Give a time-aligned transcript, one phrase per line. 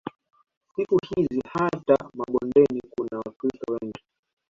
[0.75, 4.01] Siku hizi hata mabondeni kuna Wakristo wengi